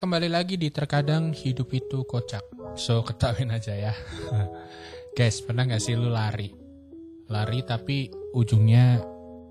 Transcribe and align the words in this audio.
Kembali 0.00 0.32
lagi 0.32 0.56
di 0.56 0.72
terkadang 0.72 1.28
hidup 1.36 1.76
itu 1.76 2.08
kocak. 2.08 2.40
So 2.72 3.04
ketawain 3.04 3.52
aja 3.52 3.76
ya. 3.76 3.92
Guys, 5.20 5.44
pernah 5.44 5.68
gak 5.68 5.76
sih 5.76 5.92
lu 5.92 6.08
lari? 6.08 6.48
Lari 7.28 7.60
tapi 7.68 8.08
ujungnya 8.32 8.96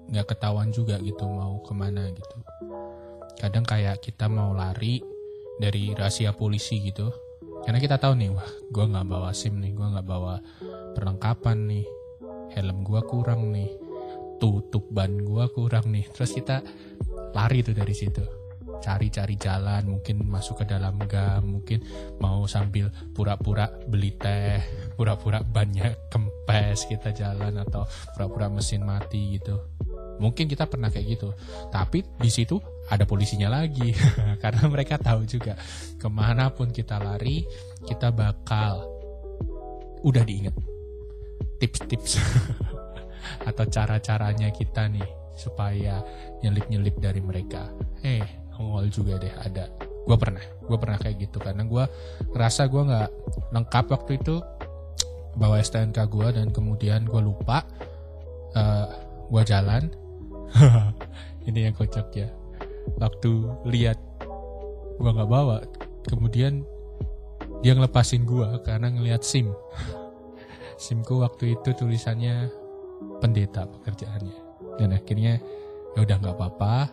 gak 0.10 0.34
ketahuan 0.34 0.74
juga 0.74 0.98
gitu 1.06 1.30
mau 1.30 1.62
ke 1.62 1.70
mana 1.78 2.10
gitu. 2.10 2.38
Kadang 3.38 3.62
kayak 3.62 4.02
kita 4.02 4.26
mau 4.26 4.50
lari 4.58 4.98
dari 5.62 5.94
rahasia 5.94 6.34
polisi 6.34 6.82
gitu. 6.82 7.14
Karena 7.62 7.78
kita 7.78 8.02
tahu 8.02 8.18
nih, 8.18 8.34
wah 8.34 8.50
gue 8.74 8.86
gak 8.90 9.06
bawa 9.06 9.30
SIM 9.38 9.62
nih, 9.62 9.78
gue 9.78 9.86
gak 9.86 10.08
bawa 10.10 10.42
perlengkapan 10.98 11.70
nih. 11.70 11.86
Helm 12.58 12.82
gue 12.82 13.02
kurang 13.06 13.54
nih. 13.54 13.70
Tutup 14.42 14.90
ban 14.90 15.14
gue 15.14 15.46
kurang 15.54 15.94
nih. 15.94 16.10
Terus 16.10 16.34
kita 16.34 16.66
lari 17.38 17.62
tuh 17.62 17.78
dari 17.78 17.94
situ 17.94 18.39
cari-cari 18.80 19.36
jalan, 19.36 19.86
mungkin 19.86 20.26
masuk 20.28 20.64
ke 20.64 20.66
dalam 20.68 21.00
gang, 21.06 21.44
mungkin 21.44 21.84
mau 22.20 22.48
sambil 22.48 22.90
pura-pura 23.14 23.70
beli 23.88 24.16
teh, 24.16 24.60
pura-pura 24.96 25.44
banyak 25.44 26.10
kempes 26.10 26.88
kita 26.88 27.12
jalan 27.14 27.60
atau 27.60 27.84
pura-pura 28.16 28.48
mesin 28.48 28.84
mati 28.84 29.40
gitu. 29.40 29.60
Mungkin 30.20 30.52
kita 30.52 30.68
pernah 30.68 30.92
kayak 30.92 31.08
gitu, 31.20 31.32
tapi 31.72 32.04
di 32.20 32.32
situ 32.32 32.60
ada 32.92 33.06
polisinya 33.06 33.48
lagi 33.48 33.94
karena 34.44 34.68
mereka 34.68 35.00
tahu 35.00 35.24
juga 35.24 35.56
ke 35.96 36.08
mana 36.10 36.50
pun 36.52 36.74
kita 36.74 36.98
lari 36.98 37.46
kita 37.86 38.12
bakal 38.12 38.84
udah 40.04 40.24
diinget 40.26 40.56
tips-tips 41.60 42.20
atau 43.50 43.66
cara-caranya 43.68 44.50
kita 44.52 44.88
nih 44.90 45.08
supaya 45.40 46.04
nyelip-nyelip 46.44 47.00
dari 47.00 47.22
mereka. 47.24 47.72
Eh, 48.04 48.49
nongol 48.60 48.92
juga 48.92 49.16
deh 49.16 49.32
ada. 49.32 49.72
Gue 50.04 50.18
pernah 50.20 50.44
gue 50.44 50.78
pernah 50.78 51.00
kayak 51.00 51.18
gitu. 51.24 51.40
Karena 51.40 51.64
gue 51.64 51.84
ngerasa 52.36 52.68
gue 52.68 52.82
nggak 52.84 53.10
lengkap 53.56 53.86
waktu 53.88 54.12
itu 54.20 54.44
bawa 55.40 55.64
STNK 55.64 55.96
gue 56.12 56.28
dan 56.36 56.52
kemudian 56.52 57.08
gue 57.08 57.22
lupa 57.24 57.64
uh, 58.54 58.60
eh, 58.60 58.88
gue 59.32 59.44
jalan. 59.48 59.84
Ini 61.48 61.72
yang 61.72 61.76
kocak 61.80 62.12
ya. 62.12 62.28
Waktu 63.00 63.32
lihat 63.72 63.98
gue 65.00 65.10
nggak 65.10 65.32
bawa 65.32 65.64
kemudian 66.04 66.68
dia 67.64 67.72
ngelepasin 67.76 68.28
gue 68.28 68.60
karena 68.68 68.92
ngelihat 68.92 69.24
sim. 69.24 69.56
Simku 70.84 71.20
waktu 71.20 71.60
itu 71.60 71.76
tulisannya 71.76 72.48
pendeta 73.20 73.68
pekerjaannya. 73.68 74.40
Dan 74.80 74.96
akhirnya 74.96 75.40
ya 75.96 76.00
udah 76.08 76.18
nggak 76.24 76.36
apa-apa 76.40 76.88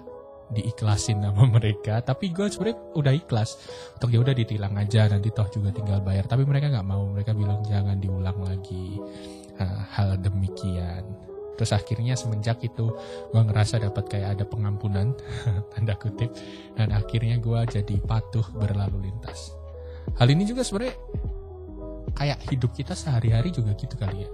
diiklasin 0.52 1.22
sama 1.22 1.44
mereka. 1.56 2.02
Tapi 2.02 2.30
gue 2.30 2.47
sebenarnya 2.47 2.78
udah 2.94 3.12
ikhlas. 3.14 3.58
Untuk 3.98 4.11
ya 4.14 4.19
udah 4.22 4.34
ditilang 4.36 4.75
aja 4.78 5.11
nanti 5.11 5.33
toh 5.34 5.48
juga 5.50 5.75
tinggal 5.75 6.02
bayar. 6.02 6.28
Tapi 6.28 6.47
mereka 6.47 6.70
nggak 6.70 6.86
mau. 6.86 7.11
Mereka 7.11 7.33
bilang 7.34 7.64
jangan 7.66 7.98
diulang 7.98 8.39
lagi 8.44 9.00
uh, 9.58 9.80
hal 9.97 10.20
demikian. 10.20 11.02
Terus 11.56 11.72
akhirnya 11.72 12.12
semenjak 12.20 12.61
itu 12.61 12.92
gue 13.33 13.42
ngerasa 13.42 13.80
dapat 13.80 14.05
kayak 14.12 14.28
ada 14.39 14.44
pengampunan 14.44 15.17
tanda 15.72 15.97
kutip. 15.97 16.30
Dan 16.77 16.92
akhirnya 16.92 17.41
gue 17.41 17.61
jadi 17.80 17.97
patuh 18.05 18.44
berlalu 18.55 19.11
lintas. 19.11 19.56
Hal 20.20 20.30
ini 20.30 20.47
juga 20.47 20.62
sebenarnya 20.62 20.94
kayak 22.17 22.39
hidup 22.48 22.70
kita 22.72 22.94
sehari-hari 22.94 23.50
juga 23.50 23.74
gitu 23.74 23.98
kali 23.98 24.24
ya. 24.24 24.30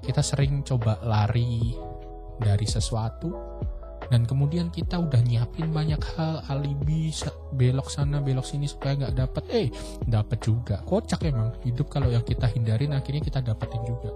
Kita 0.00 0.24
sering 0.24 0.64
coba 0.64 0.96
lari 1.04 1.76
dari 2.40 2.64
sesuatu 2.64 3.49
dan 4.10 4.26
kemudian 4.26 4.74
kita 4.74 4.98
udah 4.98 5.22
nyiapin 5.22 5.70
banyak 5.70 6.02
hal 6.18 6.42
alibi 6.50 7.14
belok 7.54 7.86
sana 7.86 8.18
belok 8.18 8.42
sini 8.42 8.66
supaya 8.66 8.98
nggak 8.98 9.14
dapet. 9.14 9.44
Eh 9.54 9.68
dapet 10.02 10.42
juga. 10.42 10.82
Kocak 10.82 11.22
emang. 11.30 11.54
Hidup 11.62 11.86
kalau 11.86 12.10
yang 12.10 12.26
kita 12.26 12.50
hindarin 12.50 12.90
akhirnya 12.90 13.22
kita 13.22 13.38
dapetin 13.38 13.86
juga. 13.86 14.10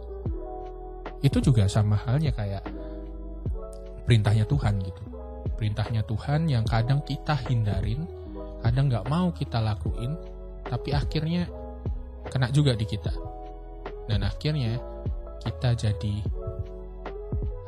Itu 1.23 1.39
juga 1.39 1.71
sama 1.71 1.95
halnya 1.95 2.35
kayak 2.35 2.67
perintahnya 4.03 4.51
Tuhan 4.51 4.83
gitu. 4.83 5.03
Perintahnya 5.55 6.03
Tuhan 6.03 6.51
yang 6.51 6.67
kadang 6.67 7.07
kita 7.07 7.39
hindarin 7.47 8.03
kadang 8.67 8.91
nggak 8.91 9.07
mau 9.07 9.31
kita 9.31 9.63
lakuin 9.63 10.19
tapi 10.67 10.91
akhirnya 10.91 11.47
kena 12.35 12.51
juga 12.51 12.75
di 12.75 12.83
kita. 12.83 13.15
Dan 14.11 14.27
akhirnya 14.27 14.75
kita 15.39 15.79
jadi 15.79 16.15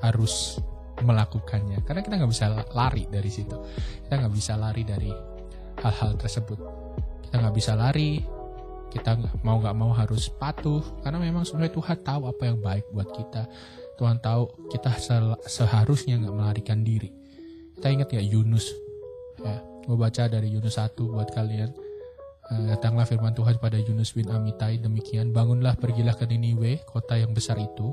harus 0.02 0.58
melakukannya. 1.02 1.84
Karena 1.84 2.00
kita 2.00 2.14
nggak 2.20 2.32
bisa 2.32 2.46
lari 2.72 3.04
dari 3.10 3.30
situ. 3.32 3.56
Kita 4.06 4.14
nggak 4.20 4.34
bisa 4.34 4.52
lari 4.56 4.82
dari 4.86 5.10
hal-hal 5.82 6.16
tersebut. 6.16 6.58
Kita 7.28 7.34
nggak 7.42 7.56
bisa 7.56 7.72
lari. 7.76 8.22
Kita 8.86 9.18
mau 9.44 9.60
nggak 9.60 9.76
mau 9.76 9.92
harus 9.92 10.32
patuh. 10.32 10.80
Karena 11.04 11.20
memang 11.20 11.44
sebenarnya 11.44 11.74
Tuhan 11.74 11.98
tahu 12.00 12.22
apa 12.30 12.42
yang 12.48 12.58
baik 12.62 12.84
buat 12.94 13.08
kita. 13.12 13.42
Tuhan 13.96 14.20
tahu 14.20 14.68
kita 14.72 14.92
seharusnya 15.44 16.20
nggak 16.20 16.34
melarikan 16.36 16.80
diri. 16.84 17.12
Kita 17.76 17.92
ingat 17.92 18.08
ya 18.12 18.22
Yunus? 18.24 18.72
Ya 19.40 19.76
gue 19.86 19.94
baca 19.94 20.26
dari 20.26 20.50
Yunus 20.50 20.76
1 20.82 20.98
buat 20.98 21.30
kalian. 21.30 21.70
Eh, 22.46 22.62
datanglah 22.70 23.06
firman 23.06 23.34
Tuhan 23.34 23.58
pada 23.58 23.78
Yunus 23.78 24.14
bin 24.14 24.30
Amitai 24.30 24.78
demikian 24.78 25.34
bangunlah 25.34 25.74
pergilah 25.78 26.14
ke 26.14 26.30
Niniwe 26.30 26.78
kota 26.86 27.18
yang 27.18 27.34
besar 27.34 27.58
itu 27.58 27.90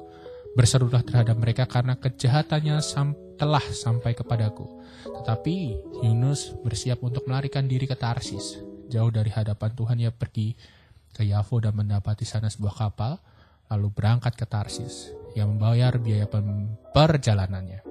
Berserulah 0.53 1.01
terhadap 1.01 1.33
mereka 1.41 1.65
karena 1.65 1.97
kejahatannya 1.97 2.77
sam 2.85 3.17
telah 3.41 3.63
sampai 3.63 4.13
kepadaku. 4.13 4.69
Tetapi 5.03 5.55
Yunus 6.05 6.53
bersiap 6.61 7.01
untuk 7.01 7.25
melarikan 7.25 7.65
diri 7.65 7.89
ke 7.89 7.97
Tarsis. 7.97 8.61
Jauh 8.87 9.09
dari 9.09 9.33
hadapan 9.33 9.71
Tuhan 9.73 9.97
ia 9.97 10.13
pergi 10.13 10.53
ke 11.13 11.25
Yavo 11.25 11.57
dan 11.57 11.73
mendapati 11.73 12.25
sana 12.25 12.49
sebuah 12.49 12.75
kapal, 12.77 13.17
lalu 13.73 13.87
berangkat 13.89 14.37
ke 14.37 14.45
Tarsis. 14.45 15.09
Ia 15.33 15.49
membayar 15.49 15.97
biaya 15.97 16.29
perjalanannya. 16.93 17.81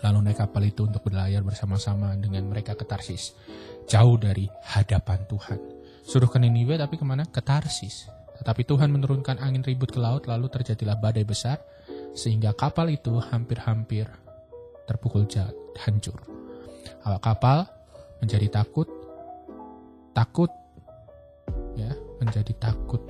Lalu 0.00 0.18
naik 0.32 0.40
kapal 0.40 0.64
itu 0.64 0.88
untuk 0.88 1.04
berlayar 1.04 1.44
bersama-sama 1.44 2.16
dengan 2.16 2.48
mereka 2.48 2.72
ke 2.72 2.88
Tarsis. 2.88 3.36
Jauh 3.84 4.16
dari 4.16 4.48
hadapan 4.72 5.28
Tuhan. 5.28 5.60
Suruh 6.02 6.30
ke 6.30 6.40
Niniwe 6.40 6.80
tapi 6.80 6.96
ke 6.96 7.04
mana? 7.04 7.28
Ke 7.28 7.44
Tarsis. 7.44 8.08
Tetapi 8.36 8.62
Tuhan 8.68 8.92
menurunkan 8.92 9.40
angin 9.40 9.64
ribut 9.64 9.90
ke 9.92 10.00
laut, 10.00 10.28
lalu 10.28 10.52
terjadilah 10.52 11.00
badai 11.00 11.24
besar, 11.24 11.60
sehingga 12.12 12.52
kapal 12.52 12.92
itu 12.92 13.16
hampir-hampir 13.20 14.08
terpukul 14.88 15.24
jahat, 15.28 15.52
hancur. 15.80 16.16
Awak 17.04 17.22
kapal 17.22 17.58
menjadi 18.20 18.62
takut, 18.62 18.88
takut, 20.12 20.50
ya, 21.76 21.92
menjadi 22.20 22.52
takut. 22.56 23.02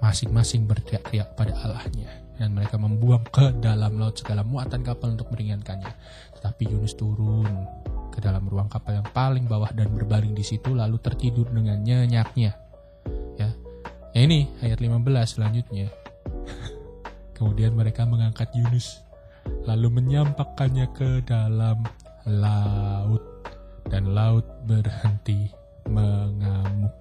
Masing-masing 0.00 0.66
berteriak-teriak 0.66 1.38
pada 1.38 1.54
Allahnya, 1.60 2.10
dan 2.40 2.56
mereka 2.56 2.80
membuang 2.80 3.22
ke 3.30 3.52
dalam 3.62 4.00
laut 4.00 4.18
segala 4.18 4.42
muatan 4.42 4.82
kapal 4.82 5.14
untuk 5.14 5.30
meringankannya. 5.30 5.92
Tetapi 6.40 6.62
Yunus 6.66 6.98
turun 6.98 7.52
ke 8.10 8.18
dalam 8.22 8.46
ruang 8.46 8.70
kapal 8.70 9.02
yang 9.02 9.08
paling 9.10 9.50
bawah 9.50 9.70
dan 9.74 9.90
berbaring 9.90 10.38
di 10.38 10.46
situ 10.46 10.70
lalu 10.70 11.02
tertidur 11.02 11.50
dengan 11.50 11.82
nyenyaknya 11.82 12.63
Ya 14.14 14.30
ini 14.30 14.46
ayat 14.62 14.78
15 14.78 15.02
selanjutnya. 15.26 15.90
Kemudian 17.36 17.74
mereka 17.74 18.06
mengangkat 18.06 18.46
Yunus 18.54 19.02
lalu 19.66 19.90
menyampakkannya 19.90 20.86
ke 20.94 21.26
dalam 21.26 21.82
laut 22.30 23.20
dan 23.90 24.14
laut 24.14 24.46
berhenti 24.70 25.50
mengamuk. 25.90 26.94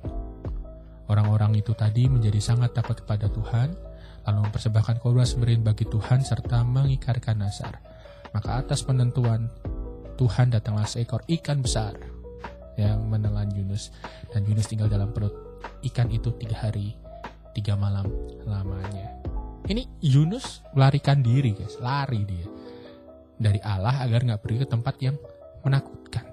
Orang-orang 1.05 1.61
itu 1.61 1.77
tadi 1.77 2.09
menjadi 2.09 2.41
sangat 2.41 2.73
takut 2.73 2.97
kepada 2.97 3.29
Tuhan, 3.29 3.77
lalu 4.25 4.49
mempersembahkan 4.49 4.97
korban 4.97 5.29
sembelih 5.29 5.61
bagi 5.61 5.85
Tuhan 5.85 6.25
serta 6.25 6.65
mengikarkan 6.65 7.45
nasar. 7.45 7.77
Maka 8.33 8.57
atas 8.57 8.81
penentuan 8.81 9.53
Tuhan 10.17 10.49
datanglah 10.49 10.89
seekor 10.89 11.21
ikan 11.29 11.61
besar 11.61 11.93
yang 12.73 13.05
menelan 13.05 13.53
Yunus 13.53 13.93
dan 14.33 14.49
Yunus 14.49 14.65
tinggal 14.65 14.89
dalam 14.89 15.13
perut 15.13 15.61
ikan 15.85 16.09
itu 16.09 16.33
tiga 16.41 16.57
hari 16.57 17.02
tiga 17.53 17.77
malam 17.77 18.09
lamanya. 18.43 19.13
Ini 19.63 19.87
Yunus 20.03 20.59
melarikan 20.75 21.23
diri 21.23 21.55
guys, 21.55 21.79
lari 21.79 22.27
dia 22.27 22.47
dari 23.39 23.59
Allah 23.63 24.03
agar 24.03 24.23
nggak 24.23 24.41
pergi 24.43 24.57
ke 24.63 24.67
tempat 24.67 24.95
yang 25.01 25.15
menakutkan. 25.63 26.25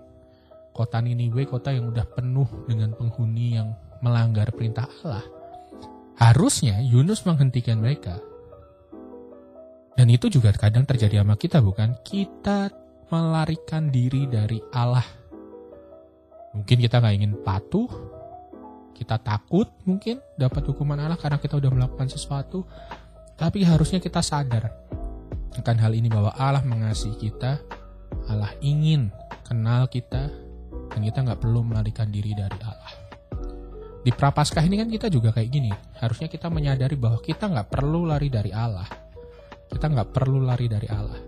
Kota 0.70 1.02
Niniwe 1.02 1.44
kota 1.46 1.74
yang 1.74 1.90
udah 1.90 2.06
penuh 2.06 2.48
dengan 2.66 2.94
penghuni 2.94 3.58
yang 3.58 3.74
melanggar 4.00 4.48
perintah 4.54 4.86
Allah. 5.02 5.24
Harusnya 6.20 6.78
Yunus 6.84 7.24
menghentikan 7.24 7.80
mereka. 7.80 8.20
Dan 9.96 10.08
itu 10.08 10.32
juga 10.32 10.54
kadang 10.56 10.88
terjadi 10.88 11.20
sama 11.20 11.36
kita 11.36 11.60
bukan? 11.60 11.98
Kita 12.00 12.72
melarikan 13.12 13.92
diri 13.92 14.24
dari 14.30 14.62
Allah. 14.72 15.04
Mungkin 16.56 16.78
kita 16.80 17.02
nggak 17.02 17.14
ingin 17.20 17.34
patuh, 17.44 17.90
kita 18.96 19.16
takut 19.20 19.70
mungkin 19.88 20.20
dapat 20.36 20.62
hukuman 20.70 20.98
Allah 21.00 21.16
karena 21.16 21.40
kita 21.40 21.56
udah 21.56 21.70
melakukan 21.72 22.08
sesuatu 22.08 22.68
tapi 23.40 23.64
harusnya 23.64 24.02
kita 24.02 24.20
sadar 24.20 24.68
akan 25.56 25.76
hal 25.80 25.92
ini 25.96 26.06
bahwa 26.06 26.30
Allah 26.36 26.62
mengasihi 26.62 27.16
kita 27.16 27.58
Allah 28.28 28.52
ingin 28.62 29.10
kenal 29.46 29.90
kita 29.90 30.30
Dan 30.90 31.06
kita 31.06 31.22
nggak 31.22 31.38
perlu 31.38 31.62
melarikan 31.62 32.10
diri 32.10 32.34
dari 32.34 32.58
Allah. 32.66 32.90
Di 34.02 34.10
Prapaskah 34.10 34.66
ini 34.66 34.74
kan 34.74 34.90
kita 34.90 35.06
juga 35.06 35.30
kayak 35.30 35.46
gini. 35.46 35.70
Harusnya 36.02 36.26
kita 36.26 36.50
menyadari 36.50 36.98
bahwa 36.98 37.22
kita 37.22 37.46
nggak 37.46 37.70
perlu 37.70 38.10
lari 38.10 38.26
dari 38.26 38.50
Allah. 38.50 38.90
Kita 39.70 39.86
nggak 39.86 40.10
perlu 40.10 40.42
lari 40.42 40.66
dari 40.66 40.90
Allah. 40.90 41.22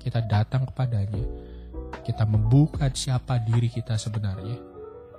Kita 0.00 0.24
datang 0.24 0.64
kepadanya. 0.64 1.24
Kita 2.00 2.24
membuka 2.24 2.88
siapa 2.88 3.36
diri 3.36 3.68
kita 3.68 4.00
sebenarnya. 4.00 4.56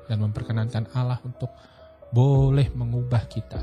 Dan 0.10 0.26
memperkenankan 0.26 0.90
Allah 0.98 1.22
untuk 1.22 1.54
boleh 2.14 2.70
mengubah 2.78 3.26
kita. 3.26 3.58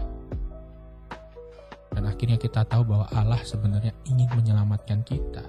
Dan 1.94 2.02
akhirnya 2.06 2.34
kita 2.34 2.66
tahu 2.66 2.82
bahwa 2.82 3.06
Allah 3.14 3.38
sebenarnya 3.46 3.94
ingin 4.10 4.26
menyelamatkan 4.34 5.06
kita. 5.06 5.46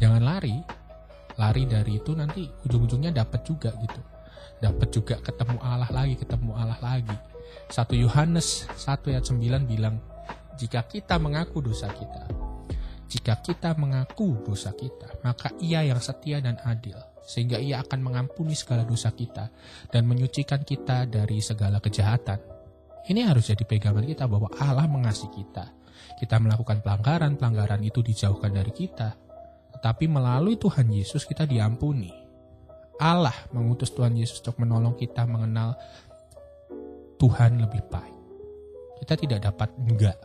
Jangan 0.00 0.24
lari, 0.24 0.56
lari 1.36 1.68
dari 1.68 2.00
itu 2.00 2.16
nanti 2.16 2.48
ujung-ujungnya 2.64 3.12
dapat 3.12 3.44
juga 3.44 3.76
gitu. 3.84 4.00
Dapat 4.58 4.88
juga 4.90 5.14
ketemu 5.20 5.60
Allah 5.60 5.90
lagi, 5.92 6.16
ketemu 6.16 6.50
Allah 6.56 6.80
lagi. 6.80 7.16
1 7.68 7.84
Yohanes 8.00 8.64
1 8.72 9.12
ayat 9.12 9.24
9 9.28 9.68
bilang, 9.68 10.00
jika 10.56 10.82
kita 10.88 11.20
mengaku 11.20 11.60
dosa 11.60 11.88
kita, 11.92 12.26
jika 13.08 13.40
kita 13.40 13.72
mengaku 13.80 14.36
dosa 14.44 14.76
kita, 14.76 15.24
maka 15.24 15.48
ia 15.64 15.80
yang 15.80 15.96
setia 15.96 16.44
dan 16.44 16.60
adil, 16.60 17.00
sehingga 17.24 17.56
ia 17.56 17.80
akan 17.80 18.04
mengampuni 18.04 18.52
segala 18.52 18.84
dosa 18.84 19.08
kita 19.16 19.48
dan 19.88 20.04
menyucikan 20.04 20.60
kita 20.60 21.08
dari 21.08 21.40
segala 21.40 21.80
kejahatan. 21.80 22.36
Ini 23.08 23.24
harus 23.24 23.48
jadi 23.48 23.64
pegangan 23.64 24.04
kita 24.04 24.28
bahwa 24.28 24.52
Allah 24.60 24.84
mengasihi 24.84 25.32
kita. 25.32 25.72
Kita 26.20 26.36
melakukan 26.36 26.84
pelanggaran, 26.84 27.40
pelanggaran 27.40 27.80
itu 27.80 28.04
dijauhkan 28.04 28.52
dari 28.52 28.76
kita. 28.76 29.16
Tetapi 29.72 30.04
melalui 30.04 30.60
Tuhan 30.60 30.92
Yesus 30.92 31.24
kita 31.24 31.48
diampuni. 31.48 32.12
Allah 33.00 33.34
mengutus 33.56 33.88
Tuhan 33.96 34.12
Yesus 34.12 34.44
untuk 34.44 34.60
menolong 34.60 34.98
kita 35.00 35.24
mengenal 35.24 35.80
Tuhan 37.16 37.56
lebih 37.56 37.88
baik. 37.88 38.16
Kita 39.00 39.14
tidak 39.16 39.40
dapat 39.48 39.72
enggak 39.80 40.18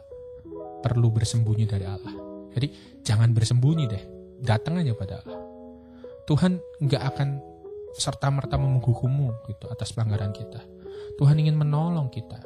perlu 0.83 1.13
bersembunyi 1.13 1.63
dari 1.63 1.87
Allah. 1.87 2.32
Jadi 2.53 2.67
jangan 3.01 3.33
bersembunyi 3.33 3.85
deh, 3.89 4.03
datang 4.41 4.79
aja 4.79 4.93
pada 4.93 5.21
Allah. 5.25 5.41
Tuhan 6.23 6.61
enggak 6.79 7.03
akan 7.13 7.29
serta-merta 7.93 8.57
menghukummu 8.57 9.45
gitu 9.49 9.69
atas 9.69 9.93
pelanggaran 9.93 10.33
kita. 10.33 10.61
Tuhan 11.19 11.37
ingin 11.37 11.57
menolong 11.57 12.09
kita. 12.09 12.41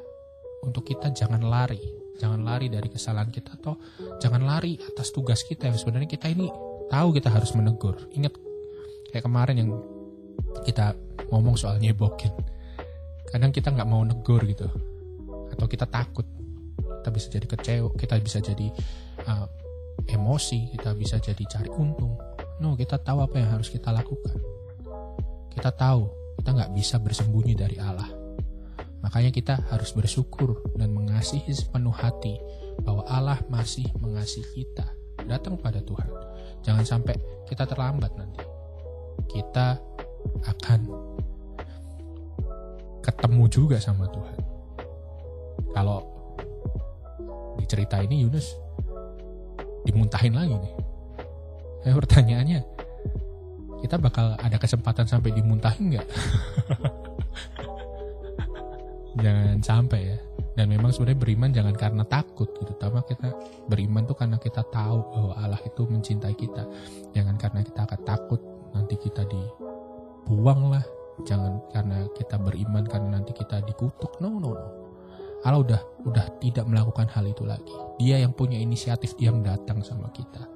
Untuk 0.65 0.89
kita 0.89 1.13
jangan 1.15 1.39
lari. 1.45 1.79
Jangan 2.17 2.41
lari 2.41 2.67
dari 2.67 2.89
kesalahan 2.89 3.29
kita 3.29 3.61
atau 3.61 3.77
jangan 4.17 4.41
lari 4.41 4.81
atas 4.81 5.13
tugas 5.13 5.45
kita 5.45 5.69
yang 5.69 5.77
sebenarnya 5.77 6.09
kita 6.09 6.27
ini 6.27 6.49
tahu 6.89 7.13
kita 7.13 7.29
harus 7.29 7.53
menegur. 7.53 8.09
Ingat 8.11 8.33
kayak 9.13 9.23
kemarin 9.23 9.55
yang 9.61 9.69
kita 10.65 10.97
ngomong 11.29 11.55
soal 11.55 11.77
nyebokin. 11.77 12.33
Kadang 13.29 13.53
kita 13.53 13.69
nggak 13.69 13.87
mau 13.87 14.01
negur 14.01 14.41
gitu. 14.49 14.65
Atau 15.53 15.69
kita 15.69 15.85
takut. 15.85 16.25
Kita 17.05 17.09
bisa 17.13 17.27
jadi 17.31 17.47
kecewa 17.47 17.87
kita 17.95 18.19
bisa 18.19 18.43
jadi 18.43 18.67
uh, 19.29 19.47
emosi 20.07 20.73
kita 20.75 20.95
bisa 20.95 21.19
jadi 21.19 21.43
cari 21.47 21.69
untung 21.71 22.17
no 22.63 22.73
kita 22.73 22.97
tahu 22.97 23.21
apa 23.21 23.37
yang 23.37 23.49
harus 23.53 23.69
kita 23.69 23.93
lakukan 23.93 24.35
kita 25.53 25.69
tahu 25.73 26.09
kita 26.41 26.49
nggak 26.53 26.71
bisa 26.73 26.95
bersembunyi 26.97 27.53
dari 27.53 27.77
Allah 27.77 28.27
Makanya 29.07 29.31
kita 29.31 29.55
harus 29.69 29.93
bersyukur 29.93 30.59
dan 30.75 30.91
mengasihi 30.91 31.53
sepenuh 31.53 31.93
hati 31.93 32.35
bahwa 32.81 33.05
Allah 33.07 33.39
masih 33.47 33.85
mengasihi 34.01 34.45
kita. 34.51 34.83
Datang 35.23 35.55
pada 35.55 35.79
Tuhan. 35.79 36.11
Jangan 36.65 36.85
sampai 36.85 37.15
kita 37.45 37.63
terlambat 37.63 38.11
nanti. 38.17 38.43
Kita 39.31 39.77
akan 40.43 40.79
ketemu 42.99 43.43
juga 43.47 43.77
sama 43.79 44.09
Tuhan. 44.09 44.37
Kalau 45.71 46.03
di 47.57 47.65
cerita 47.69 48.01
ini 48.01 48.27
Yunus 48.27 48.66
dimuntahin 49.83 50.33
lagi 50.33 50.55
nih. 50.55 50.73
Eh, 51.87 51.95
pertanyaannya, 51.95 52.59
kita 53.85 53.95
bakal 54.01 54.33
ada 54.41 54.57
kesempatan 54.57 55.05
sampai 55.05 55.31
dimuntahin 55.31 55.95
nggak? 55.95 56.07
jangan 59.23 59.57
sampai 59.61 60.01
ya. 60.15 60.17
Dan 60.57 60.73
memang 60.73 60.89
sebenarnya 60.89 61.21
beriman 61.21 61.53
jangan 61.53 61.75
karena 61.77 62.03
takut 62.09 62.49
gitu. 62.57 62.73
Tapi 62.81 62.97
kita 63.05 63.29
beriman 63.69 64.09
tuh 64.09 64.17
karena 64.17 64.41
kita 64.41 64.65
tahu 64.73 65.05
bahwa 65.13 65.33
Allah 65.37 65.61
itu 65.61 65.85
mencintai 65.85 66.33
kita. 66.33 66.65
Jangan 67.13 67.37
karena 67.37 67.61
kita 67.61 67.85
akan 67.85 68.01
takut 68.01 68.41
nanti 68.73 68.97
kita 68.97 69.21
dibuang 69.29 70.73
lah. 70.73 70.81
Jangan 71.29 71.61
karena 71.69 72.09
kita 72.17 72.41
beriman 72.41 72.89
karena 72.89 73.21
nanti 73.21 73.37
kita 73.37 73.61
dikutuk. 73.69 74.17
No 74.17 74.41
no 74.41 74.49
no 74.49 74.86
Allah 75.45 75.61
udah 75.61 75.81
udah 76.07 76.25
tidak 76.39 76.65
melakukan 76.65 77.09
hal 77.11 77.25
itu 77.27 77.43
lagi 77.45 77.73
dia 78.01 78.21
yang 78.21 78.33
punya 78.33 78.57
inisiatif 78.57 79.13
dia 79.19 79.29
yang 79.29 79.43
datang 79.43 79.83
sama 79.85 80.09
kita 80.15 80.47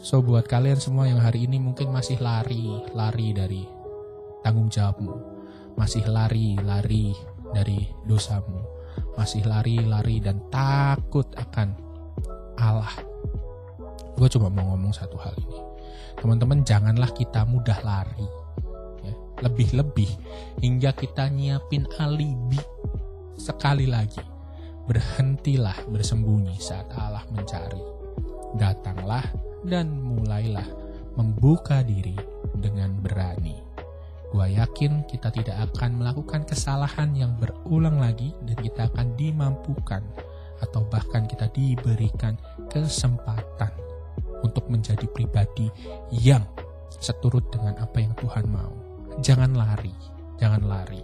so 0.00 0.20
buat 0.20 0.44
kalian 0.44 0.80
semua 0.80 1.08
yang 1.08 1.22
hari 1.22 1.48
ini 1.48 1.56
mungkin 1.60 1.92
masih 1.92 2.20
lari 2.20 2.82
lari 2.92 3.32
dari 3.32 3.62
tanggung 4.44 4.68
jawabmu 4.68 5.36
masih 5.76 6.08
lari 6.08 6.56
lari 6.64 7.12
dari 7.52 7.86
dosamu, 8.06 8.62
masih 9.14 9.44
lari-lari 9.46 10.18
dan 10.18 10.42
takut 10.50 11.26
akan 11.36 11.76
Allah. 12.58 12.92
Gue 14.16 14.28
cuma 14.32 14.48
mau 14.48 14.74
ngomong 14.74 14.96
satu 14.96 15.20
hal 15.20 15.36
ini. 15.36 15.60
Teman-teman 16.16 16.64
janganlah 16.64 17.12
kita 17.12 17.44
mudah 17.44 17.76
lari. 17.84 18.28
Ya. 19.04 19.14
Lebih-lebih 19.44 20.08
hingga 20.64 20.96
kita 20.96 21.28
nyiapin 21.28 21.84
alibi. 22.00 22.60
Sekali 23.36 23.84
lagi, 23.84 24.24
berhentilah 24.88 25.76
bersembunyi 25.92 26.56
saat 26.56 26.88
Allah 26.96 27.24
mencari. 27.28 27.84
Datanglah 28.56 29.24
dan 29.66 29.92
mulailah 29.92 30.64
membuka 31.20 31.84
diri 31.84 32.16
dengan 32.56 32.96
berani. 33.00 33.60
Gua 34.32 34.48
yakin 34.48 35.06
kita 35.06 35.30
tidak 35.30 35.70
akan 35.70 36.00
melakukan 36.02 36.48
kesalahan 36.48 37.14
yang 37.14 37.36
berulang 37.36 38.00
lagi 38.00 38.32
dan 38.44 38.56
kita 38.58 38.88
akan 38.90 39.14
dimampukan 39.14 40.02
atau 40.64 40.82
bahkan 40.88 41.28
kita 41.28 41.52
diberikan 41.52 42.34
kesempatan 42.72 43.70
untuk 44.40 44.66
menjadi 44.72 45.04
pribadi 45.12 45.68
yang 46.10 46.44
seturut 46.88 47.44
dengan 47.52 47.76
apa 47.80 48.00
yang 48.00 48.12
Tuhan 48.16 48.46
mau. 48.48 48.72
Jangan 49.20 49.56
lari, 49.56 49.92
jangan 50.40 50.62
lari. 50.64 51.00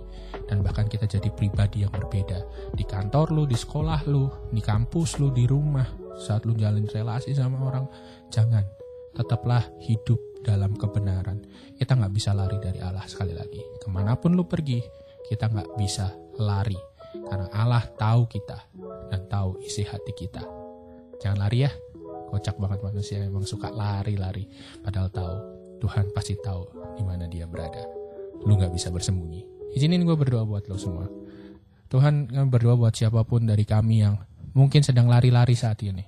Dan 0.49 0.61
bahkan 0.61 0.89
kita 0.89 1.09
jadi 1.09 1.29
pribadi 1.33 1.85
yang 1.85 1.93
berbeda. 1.93 2.45
Di 2.77 2.85
kantor 2.85 3.33
lu, 3.33 3.45
di 3.45 3.57
sekolah 3.57 4.05
lu, 4.09 4.29
di 4.53 4.61
kampus 4.61 5.21
lu, 5.21 5.33
di 5.33 5.45
rumah. 5.49 5.87
Saat 6.17 6.45
lu 6.45 6.53
jalin 6.57 6.85
relasi 6.89 7.33
sama 7.33 7.61
orang, 7.61 7.89
jangan. 8.29 8.65
Tetaplah 9.13 9.65
hidup 9.85 10.17
dalam 10.41 10.73
kebenaran. 10.77 11.45
Kita 11.77 11.97
nggak 11.97 12.13
bisa 12.13 12.33
lari 12.33 12.57
dari 12.61 12.81
Allah 12.81 13.05
sekali 13.05 13.37
lagi. 13.37 13.61
Ke 13.81 13.89
mana 13.93 14.17
pun 14.17 14.33
lu 14.33 14.45
pergi, 14.49 14.81
kita 15.29 15.49
nggak 15.53 15.77
bisa 15.77 16.13
lari. 16.41 16.77
Karena 17.13 17.49
Allah 17.53 17.85
tahu 17.93 18.25
kita 18.25 18.59
dan 19.13 19.29
tahu 19.29 19.61
isi 19.65 19.85
hati 19.85 20.13
kita. 20.17 20.41
Jangan 21.21 21.39
lari 21.45 21.69
ya. 21.69 21.73
Kocak 22.33 22.57
banget 22.57 22.81
manusia 22.81 23.21
memang 23.21 23.45
suka 23.45 23.69
lari-lari. 23.69 24.49
Padahal 24.81 25.13
tahu 25.13 25.35
Tuhan 25.85 26.09
pasti 26.17 26.33
tahu 26.41 26.97
di 26.97 27.05
mana 27.05 27.29
dia 27.29 27.45
berada. 27.45 28.02
Lu 28.47 28.59
nggak 28.59 28.73
bisa 28.75 28.91
bersembunyi. 28.91 29.73
Izinin 29.73 30.05
gue 30.05 30.17
berdoa 30.19 30.45
buat 30.45 30.69
lo 30.69 30.77
semua. 30.77 31.09
Tuhan 31.89 32.29
berdoa 32.49 32.77
buat 32.77 32.93
siapa 32.97 33.21
pun 33.25 33.45
dari 33.45 33.69
kami 33.69 34.05
yang 34.05 34.17
mungkin 34.57 34.81
sedang 34.81 35.09
lari-lari 35.09 35.57
saat 35.57 35.81
ini. 35.85 36.05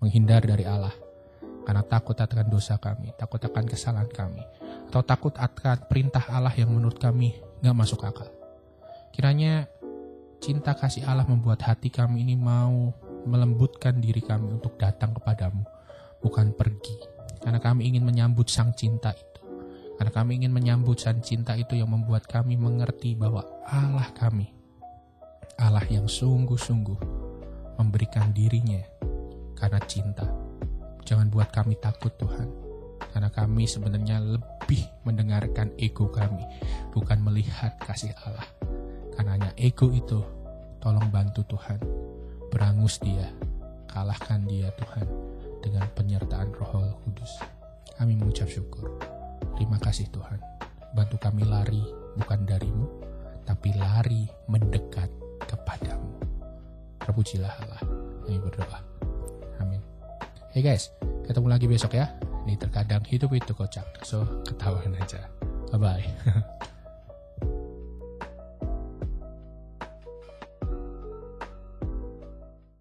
Menghindar 0.00 0.44
dari 0.44 0.64
Allah 0.64 0.92
karena 1.64 1.84
takut 1.84 2.16
akan 2.16 2.48
dosa 2.48 2.80
kami, 2.80 3.12
takut 3.14 3.38
akan 3.38 3.64
kesalahan 3.68 4.08
kami, 4.08 4.42
atau 4.88 5.04
takut 5.04 5.36
akan 5.36 5.86
perintah 5.86 6.24
Allah 6.32 6.50
yang 6.56 6.72
menurut 6.72 6.96
kami 6.96 7.36
gak 7.60 7.76
masuk 7.76 8.02
akal. 8.02 8.26
Kiranya 9.12 9.68
cinta 10.40 10.72
kasih 10.72 11.04
Allah 11.04 11.28
membuat 11.28 11.62
hati 11.62 11.92
kami 11.92 12.24
ini 12.24 12.34
mau 12.34 12.90
melembutkan 13.28 14.00
diri 14.00 14.24
kami 14.24 14.50
untuk 14.50 14.80
datang 14.80 15.12
kepadamu, 15.12 15.62
bukan 16.24 16.56
pergi. 16.56 16.96
Karena 17.38 17.60
kami 17.60 17.86
ingin 17.92 18.02
menyambut 18.02 18.48
sang 18.48 18.72
cinta 18.74 19.12
itu. 19.14 19.29
Karena 20.00 20.12
kami 20.16 20.40
ingin 20.40 20.56
menyambut 20.56 20.96
sang 20.96 21.20
cinta 21.20 21.52
itu 21.60 21.76
yang 21.76 21.92
membuat 21.92 22.24
kami 22.24 22.56
mengerti 22.56 23.12
bahwa 23.12 23.44
Allah 23.68 24.08
kami, 24.16 24.48
Allah 25.60 25.84
yang 25.92 26.08
sungguh-sungguh 26.08 26.96
memberikan 27.76 28.32
dirinya 28.32 28.80
karena 29.60 29.76
cinta 29.84 30.24
Jangan 31.10 31.26
buat 31.26 31.50
kami 31.50 31.74
takut 31.82 32.14
Tuhan. 32.22 32.46
Karena 33.10 33.26
kami 33.34 33.66
sebenarnya 33.66 34.22
lebih 34.22 34.86
mendengarkan 35.02 35.74
ego 35.74 36.06
kami, 36.06 36.46
bukan 36.94 37.18
melihat 37.26 37.74
kasih 37.82 38.14
Allah. 38.22 38.46
Karena 39.18 39.34
hanya 39.34 39.50
ego 39.58 39.90
itu, 39.90 40.22
tolong 40.78 41.10
bantu 41.10 41.42
Tuhan. 41.50 41.82
Berangus 42.54 43.02
dia, 43.02 43.26
kalahkan 43.90 44.46
dia 44.46 44.70
Tuhan 44.78 45.06
dengan 45.66 45.90
penyertaan 45.90 46.54
roh 46.54 46.94
kudus. 47.02 47.42
Kami 47.98 48.14
mengucap 48.14 48.46
syukur. 48.46 48.86
Terima 49.56 49.78
kasih 49.80 50.08
Tuhan. 50.12 50.40
bantu 50.90 51.22
kami 51.22 51.46
lari 51.46 51.86
bukan 52.18 52.42
darimu, 52.42 52.82
tapi 53.46 53.70
lari 53.78 54.26
mendekat 54.50 55.06
kepadamu. 55.46 56.18
Terpujilah 56.98 57.54
Allah. 57.62 57.82
Kami 58.26 58.42
berdoa. 58.42 58.82
Amin. 59.62 59.78
Hey 60.50 60.66
guys, 60.66 60.90
ketemu 61.30 61.46
lagi 61.46 61.70
besok 61.70 61.94
ya. 61.94 62.10
Ini 62.42 62.58
terkadang 62.58 63.06
hidup 63.06 63.30
itu 63.30 63.54
kocak, 63.54 64.02
so 64.02 64.26
ketahuan 64.42 64.98
aja. 64.98 65.30
Bye-bye. 65.70 66.06